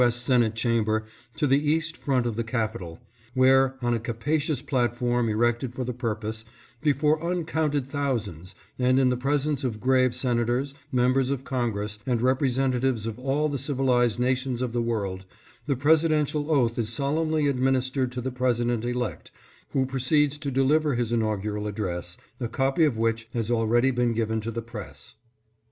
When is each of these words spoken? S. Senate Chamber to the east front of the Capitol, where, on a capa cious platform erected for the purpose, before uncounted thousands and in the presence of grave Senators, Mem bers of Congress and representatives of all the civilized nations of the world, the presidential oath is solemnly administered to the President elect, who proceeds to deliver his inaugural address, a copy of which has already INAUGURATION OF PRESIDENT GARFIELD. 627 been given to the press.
S. 0.03 0.15
Senate 0.15 0.55
Chamber 0.55 1.05
to 1.35 1.45
the 1.45 1.59
east 1.63 1.95
front 1.95 2.25
of 2.25 2.35
the 2.35 2.43
Capitol, 2.43 2.97
where, 3.35 3.75
on 3.83 3.93
a 3.93 3.99
capa 3.99 4.39
cious 4.39 4.59
platform 4.59 5.29
erected 5.29 5.75
for 5.75 5.83
the 5.83 5.93
purpose, 5.93 6.43
before 6.81 7.23
uncounted 7.23 7.85
thousands 7.85 8.55
and 8.79 8.99
in 8.99 9.09
the 9.09 9.15
presence 9.15 9.63
of 9.63 9.79
grave 9.79 10.15
Senators, 10.15 10.73
Mem 10.91 11.13
bers 11.13 11.29
of 11.29 11.43
Congress 11.43 11.99
and 12.07 12.19
representatives 12.19 13.05
of 13.05 13.19
all 13.19 13.47
the 13.47 13.59
civilized 13.59 14.17
nations 14.19 14.63
of 14.63 14.73
the 14.73 14.81
world, 14.81 15.23
the 15.67 15.75
presidential 15.75 16.49
oath 16.49 16.79
is 16.79 16.89
solemnly 16.89 17.45
administered 17.45 18.11
to 18.11 18.21
the 18.21 18.31
President 18.31 18.83
elect, 18.83 19.29
who 19.69 19.85
proceeds 19.85 20.35
to 20.39 20.49
deliver 20.49 20.95
his 20.95 21.11
inaugural 21.11 21.67
address, 21.67 22.17
a 22.39 22.47
copy 22.47 22.85
of 22.85 22.97
which 22.97 23.27
has 23.35 23.51
already 23.51 23.89
INAUGURATION 23.89 24.09
OF 24.09 24.15
PRESIDENT 24.15 24.15
GARFIELD. 24.15 24.15
627 24.15 24.15
been 24.15 24.15
given 24.15 24.41
to 24.41 24.49
the 24.49 24.61
press. 24.63 25.15